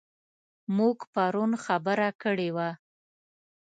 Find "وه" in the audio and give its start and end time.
2.55-2.69